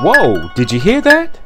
Whoa, 0.00 0.50
did 0.56 0.72
you 0.72 0.80
hear 0.80 1.00
that? 1.02 1.38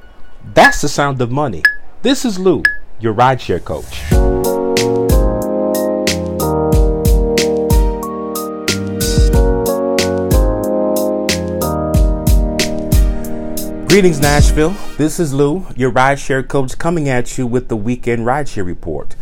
That's 0.54 0.81
the 0.81 0.89
sound 0.89 1.21
of 1.21 1.31
money. 1.31 1.62
This 2.00 2.25
is 2.25 2.38
Lou, 2.38 2.62
your 2.98 3.12
rideshare 3.12 3.62
coach. 3.62 4.08
Greetings, 13.87 14.19
Nashville. 14.19 14.75
This 14.96 15.21
is 15.21 15.35
Lou, 15.35 15.67
your 15.77 15.93
rideshare 15.93 16.49
coach, 16.49 16.79
coming 16.79 17.07
at 17.07 17.37
you 17.37 17.46
with 17.46 17.69
the 17.69 17.77
weekend 17.77 18.25
rideshare 18.25 18.65
report. 18.65 19.15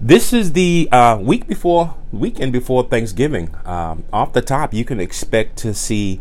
This 0.00 0.32
is 0.32 0.52
the 0.52 0.88
uh, 0.90 1.18
week 1.22 1.46
before, 1.46 1.94
weekend 2.10 2.52
before 2.52 2.82
Thanksgiving. 2.82 3.54
Um, 3.64 4.02
off 4.12 4.32
the 4.32 4.42
top, 4.42 4.74
you 4.74 4.84
can 4.84 4.98
expect 4.98 5.58
to 5.58 5.72
see 5.74 6.20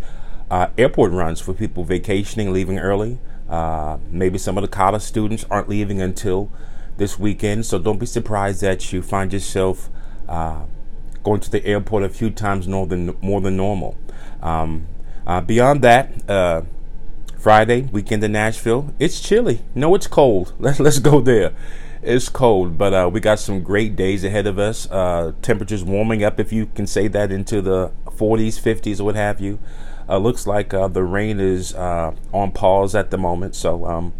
uh, 0.49 0.67
airport 0.77 1.11
runs 1.11 1.39
for 1.39 1.53
people 1.53 1.83
vacationing, 1.83 2.51
leaving 2.51 2.79
early. 2.79 3.19
Uh, 3.49 3.97
maybe 4.09 4.37
some 4.37 4.57
of 4.57 4.61
the 4.61 4.67
college 4.67 5.01
students 5.01 5.45
aren't 5.49 5.69
leaving 5.69 6.01
until 6.01 6.51
this 6.97 7.19
weekend, 7.19 7.65
so 7.65 7.79
don't 7.79 7.99
be 7.99 8.05
surprised 8.05 8.61
that 8.61 8.93
you 8.93 9.01
find 9.01 9.33
yourself 9.33 9.89
uh, 10.27 10.63
going 11.23 11.39
to 11.39 11.51
the 11.51 11.65
airport 11.65 12.03
a 12.03 12.09
few 12.09 12.29
times 12.29 12.67
more 12.67 12.87
than 12.87 13.15
more 13.21 13.41
than 13.41 13.57
normal. 13.57 13.97
Um, 14.41 14.87
uh, 15.25 15.41
beyond 15.41 15.81
that, 15.81 16.29
uh, 16.29 16.61
Friday 17.37 17.89
weekend 17.91 18.23
in 18.23 18.31
Nashville, 18.31 18.93
it's 18.99 19.19
chilly. 19.19 19.61
No, 19.75 19.95
it's 19.95 20.07
cold. 20.07 20.53
Let's 20.59 20.79
let's 20.79 20.99
go 20.99 21.19
there. 21.21 21.53
It's 22.01 22.27
cold, 22.27 22.77
but 22.77 22.93
uh, 22.93 23.09
we 23.11 23.21
got 23.21 23.39
some 23.39 23.63
great 23.63 23.95
days 23.95 24.25
ahead 24.25 24.45
of 24.45 24.59
us. 24.59 24.87
temperatures 25.41 25.83
warming 25.85 26.21
up, 26.23 26.37
if 26.37 26.51
you 26.51 26.65
can 26.65 26.85
say 26.85 27.07
that, 27.07 27.31
into 27.31 27.61
the 27.61 27.91
40s, 28.07 28.61
50s, 28.61 28.99
or 28.99 29.05
what 29.05 29.15
have 29.15 29.39
you. 29.39 29.57
Uh, 30.07 30.17
looks 30.17 30.45
like 30.45 30.73
uh, 30.73 30.87
the 30.87 31.03
rain 31.03 31.39
is 31.39 31.73
uh, 31.75 32.13
on 32.33 32.51
pause 32.51 32.93
at 32.93 33.09
the 33.09 33.17
moment, 33.17 33.55
so 33.55 33.85
um, 33.85 34.13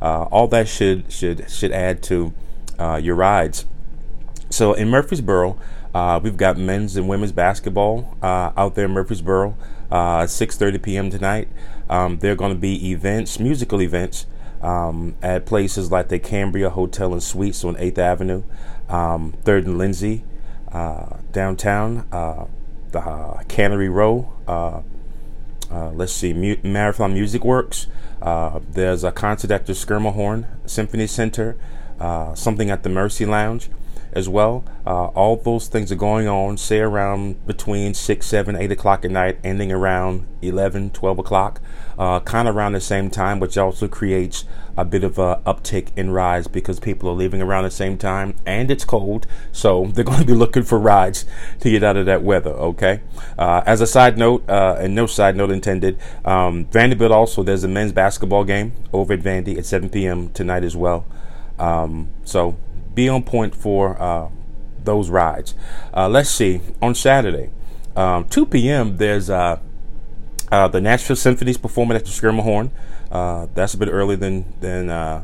uh, 0.00 0.24
all 0.24 0.46
that 0.48 0.68
should 0.68 1.10
should 1.10 1.50
should 1.50 1.72
add 1.72 2.02
to 2.02 2.32
uh, 2.78 3.00
your 3.02 3.14
rides. 3.14 3.64
So 4.50 4.74
in 4.74 4.88
Murfreesboro, 4.88 5.58
uh, 5.94 6.20
we've 6.22 6.36
got 6.36 6.58
men's 6.58 6.96
and 6.96 7.08
women's 7.08 7.32
basketball 7.32 8.16
out 8.22 8.74
there 8.74 8.84
in 8.84 8.92
Murfreesboro. 8.92 9.56
6:30 9.90 10.82
p.m. 10.82 11.10
tonight. 11.10 11.48
Um, 11.90 12.18
there 12.18 12.32
are 12.32 12.36
going 12.36 12.52
to 12.52 12.58
be 12.58 12.90
events, 12.90 13.38
musical 13.38 13.82
events, 13.82 14.24
um, 14.62 15.14
at 15.20 15.44
places 15.44 15.90
like 15.90 16.08
the 16.08 16.18
Cambria 16.18 16.70
Hotel 16.70 17.12
and 17.12 17.22
Suites 17.22 17.62
on 17.62 17.74
8th 17.76 17.98
Avenue, 17.98 18.42
um, 18.88 19.34
3rd 19.44 19.66
and 19.66 19.78
Lindsley, 19.78 20.24
downtown, 21.32 22.06
the 22.10 23.44
Cannery 23.48 23.90
Row. 23.90 24.82
Uh, 25.72 25.90
let's 25.92 26.12
see, 26.12 26.32
Mu- 26.34 26.58
Marathon 26.62 27.14
Music 27.14 27.44
Works. 27.44 27.86
Uh, 28.20 28.60
there's 28.70 29.04
a 29.04 29.10
concert 29.12 29.50
at 29.50 29.66
the 29.66 29.72
Schermerhorn 29.72 30.44
Symphony 30.66 31.06
Center, 31.06 31.56
uh, 31.98 32.34
something 32.34 32.70
at 32.70 32.82
the 32.82 32.88
Mercy 32.88 33.24
Lounge 33.24 33.70
as 34.12 34.28
well. 34.28 34.64
Uh, 34.86 35.06
all 35.06 35.36
those 35.36 35.68
things 35.68 35.90
are 35.90 35.96
going 35.96 36.28
on, 36.28 36.56
say 36.56 36.80
around 36.80 37.46
between 37.46 37.94
6, 37.94 38.26
7, 38.26 38.56
8 38.56 38.72
o'clock 38.72 39.04
at 39.04 39.10
night, 39.10 39.38
ending 39.42 39.72
around 39.72 40.26
11, 40.42 40.90
12 40.90 41.18
o'clock, 41.18 41.60
uh, 41.98 42.20
kind 42.20 42.48
of 42.48 42.56
around 42.56 42.72
the 42.72 42.80
same 42.80 43.10
time, 43.10 43.40
which 43.40 43.56
also 43.56 43.88
creates 43.88 44.44
a 44.76 44.84
bit 44.84 45.04
of 45.04 45.18
a 45.18 45.40
uptick 45.46 45.88
in 45.96 46.10
rides 46.10 46.48
because 46.48 46.80
people 46.80 47.08
are 47.08 47.14
leaving 47.14 47.42
around 47.42 47.64
the 47.64 47.70
same 47.70 47.98
time 47.98 48.34
and 48.46 48.70
it's 48.70 48.84
cold, 48.84 49.26
so 49.52 49.86
they're 49.94 50.04
going 50.04 50.20
to 50.20 50.26
be 50.26 50.34
looking 50.34 50.62
for 50.62 50.78
rides 50.78 51.24
to 51.60 51.70
get 51.70 51.82
out 51.82 51.96
of 51.96 52.06
that 52.06 52.22
weather, 52.22 52.50
okay? 52.50 53.00
Uh, 53.38 53.62
as 53.66 53.80
a 53.80 53.86
side 53.86 54.18
note, 54.18 54.48
uh, 54.48 54.76
and 54.78 54.94
no 54.94 55.06
side 55.06 55.36
note 55.36 55.50
intended, 55.50 55.98
um, 56.24 56.66
Vanderbilt 56.66 57.12
also, 57.12 57.42
there's 57.42 57.64
a 57.64 57.68
men's 57.68 57.92
basketball 57.92 58.44
game 58.44 58.72
over 58.92 59.14
at 59.14 59.20
Vandy 59.20 59.56
at 59.56 59.64
7 59.64 59.88
p.m. 59.88 60.30
tonight 60.30 60.64
as 60.64 60.76
well. 60.76 61.06
Um, 61.58 62.08
so 62.24 62.56
be 62.94 63.08
on 63.08 63.22
point 63.22 63.54
for 63.54 64.00
uh, 64.00 64.28
those 64.82 65.10
rides. 65.10 65.54
Uh, 65.94 66.08
let's 66.08 66.30
see. 66.30 66.60
On 66.80 66.94
Saturday, 66.94 67.50
um, 67.96 68.28
2 68.28 68.46
p.m. 68.46 68.96
There's 68.96 69.30
uh, 69.30 69.58
uh, 70.50 70.68
the 70.68 70.80
Nashville 70.80 71.16
Symphonies 71.16 71.58
performing 71.58 71.96
at 71.96 72.04
the 72.04 72.10
Schermerhorn. 72.10 72.70
Uh, 73.10 73.46
that's 73.54 73.74
a 73.74 73.78
bit 73.78 73.88
earlier 73.88 74.16
than 74.16 74.54
than 74.60 74.88
uh, 74.90 75.22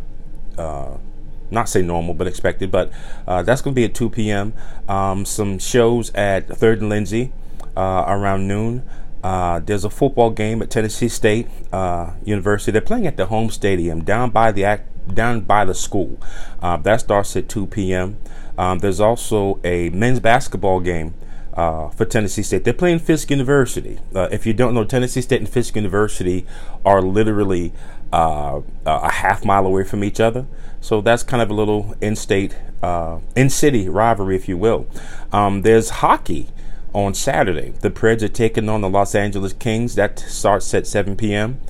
not 1.51 1.69
say 1.69 1.83
normal, 1.83 2.15
but 2.15 2.27
expected. 2.27 2.71
But 2.71 2.93
that's 3.27 3.63
going 3.63 3.75
to 3.75 3.81
be 3.81 3.85
at 3.85 3.95
2 3.95 4.11
p.m. 4.11 4.53
Um, 4.89 5.25
some 5.25 5.59
shows 5.59 6.13
at 6.15 6.49
Third 6.49 6.81
and 6.81 6.89
Lindsley 6.89 7.33
around 7.77 8.49
noon. 8.49 8.83
Uh, 9.23 9.59
there's 9.61 9.85
a 9.85 9.91
football 9.91 10.31
game 10.31 10.63
at 10.63 10.71
Tennessee 10.71 11.09
State 11.09 11.49
uh, 11.73 12.13
University. 12.25 12.71
They're 12.71 12.81
playing 12.81 13.07
at 13.07 13.17
the 13.17 13.27
home 13.27 13.51
stadium 13.51 14.05
down 14.05 14.31
by 14.31 14.53
the 14.53 14.65
down 15.15 15.41
by 15.41 15.65
the 15.65 15.75
school. 15.75 16.21
Uh, 16.61 16.77
that 16.79 17.01
starts 17.01 17.37
at 17.37 17.49
2 17.49 17.67
p.m. 17.67 18.19
Um, 18.57 18.81
there's 18.81 19.01
also 19.01 19.61
a 19.65 19.91
men's 19.91 20.21
basketball 20.21 20.81
game 20.81 21.15
uh, 21.55 21.89
for 21.91 22.05
Tennessee 22.05 22.43
State. 22.43 22.65
They're 22.65 22.73
playing 22.73 23.01
Fisk 23.01 23.31
University. 23.31 23.99
Uh, 24.15 24.29
if 24.31 24.47
you 24.47 24.53
don't 24.53 24.75
know, 24.75 24.85
Tennessee 24.85 25.21
State 25.21 25.41
and 25.41 25.49
Fisk 25.49 25.77
University 25.77 26.47
are 26.85 27.03
literally 27.03 27.73
uh, 28.13 28.61
a 28.87 29.11
half 29.11 29.45
mile 29.45 29.67
away 29.67 29.85
from 29.85 30.03
each 30.03 30.21
other. 30.21 30.47
So 30.81 31.01
that's 31.01 31.23
kind 31.23 31.43
of 31.43 31.51
a 31.51 31.55
little 31.55 31.95
in-state, 32.01 32.57
uh, 32.83 33.19
in-city 33.35 33.89
rivalry, 33.89 34.37
if 34.37 34.49
you 34.49 34.57
will. 34.57 34.87
Um, 35.33 35.63
there's 35.63 35.91
hockey 35.91 36.49
on 36.93 37.15
Saturday. 37.15 37.71
The 37.81 37.91
Preds 37.91 38.23
are 38.23 38.29
taking 38.29 38.69
on 38.69 38.81
the 38.81 38.89
Los 38.89 39.15
Angeles 39.15 39.53
Kings. 39.53 39.95
That 39.97 40.19
starts 40.19 40.73
at 40.75 40.87
7 40.87 41.17
p.m. 41.17 41.61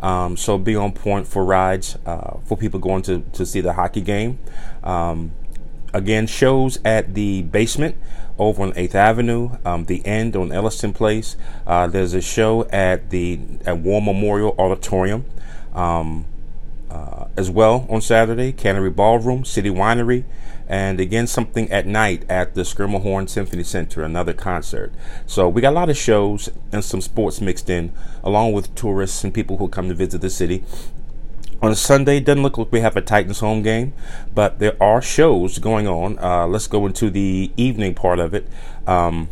Um, 0.00 0.36
so 0.36 0.58
be 0.58 0.76
on 0.76 0.92
point 0.92 1.26
for 1.26 1.44
rides 1.44 1.96
uh, 2.06 2.38
for 2.44 2.56
people 2.56 2.80
going 2.80 3.02
to, 3.02 3.20
to 3.32 3.44
see 3.44 3.60
the 3.60 3.72
hockey 3.72 4.00
game. 4.00 4.38
Um, 4.84 5.32
again, 5.92 6.26
shows 6.26 6.78
at 6.84 7.14
the 7.14 7.42
basement 7.42 7.96
over 8.38 8.62
on 8.62 8.72
8th 8.72 8.94
Avenue, 8.94 9.50
um, 9.64 9.86
the 9.86 10.04
end 10.06 10.36
on 10.36 10.52
Elliston 10.52 10.92
Place. 10.92 11.36
Uh, 11.66 11.86
there's 11.88 12.14
a 12.14 12.20
show 12.20 12.64
at 12.68 13.10
the 13.10 13.40
at 13.66 13.78
War 13.78 14.00
Memorial 14.00 14.54
Auditorium. 14.58 15.24
Um, 15.74 16.26
uh, 16.90 17.26
as 17.36 17.50
well 17.50 17.86
on 17.88 18.00
Saturday, 18.00 18.52
Cannery 18.52 18.90
Ballroom, 18.90 19.44
City 19.44 19.70
Winery, 19.70 20.24
and 20.68 21.00
again 21.00 21.26
something 21.26 21.70
at 21.70 21.86
night 21.86 22.24
at 22.28 22.54
the 22.54 22.62
Schermerhorn 22.62 23.28
Symphony 23.28 23.64
Center, 23.64 24.02
another 24.02 24.32
concert. 24.32 24.92
So 25.26 25.48
we 25.48 25.62
got 25.62 25.70
a 25.70 25.76
lot 25.76 25.90
of 25.90 25.96
shows 25.96 26.50
and 26.72 26.84
some 26.84 27.00
sports 27.00 27.40
mixed 27.40 27.70
in, 27.70 27.92
along 28.22 28.52
with 28.52 28.74
tourists 28.74 29.24
and 29.24 29.32
people 29.32 29.56
who 29.56 29.68
come 29.68 29.88
to 29.88 29.94
visit 29.94 30.20
the 30.20 30.30
city. 30.30 30.64
On 31.60 31.74
Sunday, 31.74 32.20
doesn't 32.20 32.42
look 32.42 32.56
like 32.56 32.70
we 32.70 32.80
have 32.80 32.96
a 32.96 33.00
Titans 33.00 33.40
home 33.40 33.62
game, 33.62 33.92
but 34.32 34.60
there 34.60 34.80
are 34.80 35.02
shows 35.02 35.58
going 35.58 35.88
on. 35.88 36.16
Uh, 36.20 36.46
let's 36.46 36.68
go 36.68 36.86
into 36.86 37.10
the 37.10 37.50
evening 37.56 37.94
part 37.94 38.20
of 38.20 38.32
it. 38.32 38.46
Um, 38.86 39.28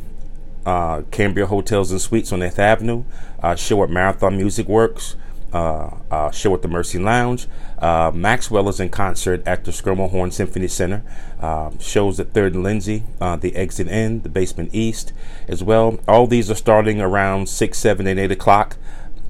uh, 0.65 1.03
Cambria 1.13 1.47
Hotels 1.47 1.93
and 1.93 2.01
Suites 2.01 2.33
on 2.33 2.41
8th 2.41 2.59
Avenue, 2.59 3.05
uh, 3.41 3.55
show 3.55 3.85
at 3.85 3.91
Marathon 3.91 4.37
Music 4.37 4.67
Works, 4.67 5.15
uh, 5.53 5.91
uh, 6.11 6.31
show 6.31 6.55
at 6.55 6.63
the 6.63 6.69
Mercy 6.69 6.99
Lounge. 6.99 7.47
Uh, 7.79 8.11
Maxwell 8.15 8.69
is 8.69 8.81
in 8.81 8.89
concert 8.89 9.47
at 9.47 9.65
the 9.65 9.71
Schermerhorn 9.71 10.33
Symphony 10.33 10.69
Center. 10.69 11.03
Uh, 11.41 11.71
shows 11.79 12.19
at 12.19 12.33
Third 12.33 12.55
and 12.55 12.63
Lindsley, 12.63 13.05
uh, 13.21 13.37
the 13.37 13.55
Exit 13.55 13.89
Inn, 13.89 14.23
the 14.23 14.29
Basement 14.29 14.71
East, 14.73 15.13
as 15.49 15.63
well. 15.63 15.99
All 16.09 16.27
these 16.27 16.51
are 16.51 16.55
starting 16.55 17.01
around 17.01 17.49
six, 17.49 17.79
seven, 17.79 18.07
and 18.07 18.19
eight 18.19 18.33
o'clock, 18.33 18.77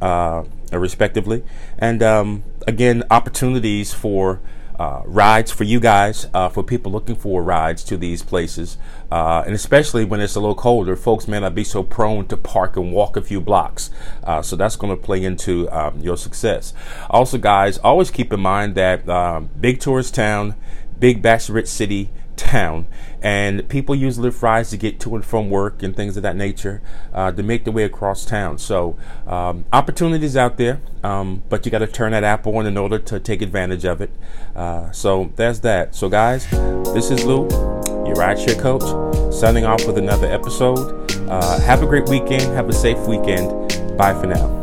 uh, 0.00 0.44
respectively. 0.72 1.44
And 1.78 2.02
um, 2.02 2.44
again, 2.66 3.02
opportunities 3.10 3.92
for 3.92 4.40
uh, 4.78 5.02
rides 5.04 5.50
for 5.50 5.64
you 5.64 5.80
guys, 5.80 6.26
uh, 6.34 6.48
for 6.48 6.62
people 6.62 6.92
looking 6.92 7.16
for 7.16 7.42
rides 7.42 7.82
to 7.84 7.96
these 7.96 8.22
places, 8.22 8.76
uh, 9.10 9.42
and 9.46 9.54
especially 9.54 10.04
when 10.04 10.20
it's 10.20 10.34
a 10.36 10.40
little 10.40 10.54
colder, 10.54 10.96
folks 10.96 11.26
may 11.26 11.40
not 11.40 11.54
be 11.54 11.64
so 11.64 11.82
prone 11.82 12.26
to 12.26 12.36
park 12.36 12.76
and 12.76 12.92
walk 12.92 13.16
a 13.16 13.22
few 13.22 13.40
blocks. 13.40 13.90
Uh, 14.24 14.42
so 14.42 14.56
that's 14.56 14.76
going 14.76 14.94
to 14.94 15.02
play 15.02 15.24
into 15.24 15.70
um, 15.70 16.00
your 16.00 16.16
success. 16.16 16.74
Also, 17.08 17.38
guys, 17.38 17.78
always 17.78 18.10
keep 18.10 18.32
in 18.32 18.40
mind 18.40 18.74
that 18.74 19.08
um, 19.08 19.48
big 19.60 19.80
tourist 19.80 20.14
town, 20.14 20.54
big 20.98 21.22
bachelorette 21.22 21.68
city 21.68 22.10
town. 22.36 22.86
And 23.22 23.68
people 23.68 23.94
use 23.94 24.18
Lyft 24.18 24.42
rides 24.42 24.70
to 24.70 24.76
get 24.76 25.00
to 25.00 25.14
and 25.14 25.24
from 25.24 25.50
work 25.50 25.82
and 25.82 25.96
things 25.96 26.16
of 26.16 26.22
that 26.22 26.36
nature 26.36 26.82
uh, 27.12 27.32
to 27.32 27.42
make 27.42 27.64
their 27.64 27.72
way 27.72 27.84
across 27.84 28.24
town. 28.24 28.58
So 28.58 28.96
um, 29.26 29.64
opportunities 29.72 30.36
out 30.36 30.56
there 30.56 30.80
um, 31.06 31.42
but 31.48 31.64
you 31.64 31.70
got 31.70 31.78
to 31.78 31.86
turn 31.86 32.12
that 32.12 32.24
app 32.24 32.46
on 32.46 32.66
in 32.66 32.76
order 32.76 32.98
to 32.98 33.20
take 33.20 33.42
advantage 33.42 33.84
of 33.84 34.00
it. 34.00 34.10
Uh, 34.54 34.90
so 34.90 35.32
there's 35.36 35.60
that. 35.60 35.94
So 35.94 36.08
guys 36.08 36.48
this 36.94 37.10
is 37.10 37.24
Lou 37.24 37.44
your 38.06 38.14
rideshare 38.14 38.60
coach 38.60 39.34
signing 39.34 39.64
off 39.64 39.86
with 39.86 39.98
another 39.98 40.26
episode. 40.26 41.10
Uh, 41.28 41.60
have 41.60 41.82
a 41.82 41.86
great 41.86 42.08
weekend. 42.08 42.42
Have 42.54 42.68
a 42.68 42.72
safe 42.72 42.98
weekend. 43.06 43.50
Bye 43.96 44.14
for 44.14 44.26
now 44.26 44.55